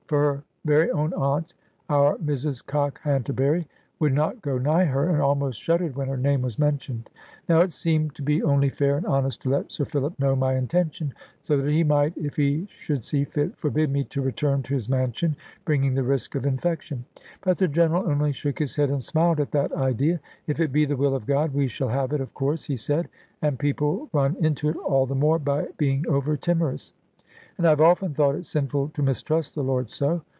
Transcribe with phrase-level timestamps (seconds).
[0.07, 1.53] For her very own aunt,
[1.89, 3.65] our Mrs Cockhanterbury,
[3.97, 7.09] would not go nigh her, and almost shuddered when her name was mentioned.
[7.47, 10.55] Now it seemed to be only fair and honest to let Sir Philip know my
[10.55, 14.73] intention, so that he might (if he should see fit) forbid me to return to
[14.73, 17.05] his mansion, bringing the risk of infection.
[17.39, 20.19] But the General only shook his head, and smiled at that idea.
[20.45, 23.07] "If it be the will of God, we shall have it, of course," he said;
[23.41, 26.91] "and people run into it all the more by being over timorous.
[27.57, 30.23] And I have often thought it sinful to mistrust the Lord so.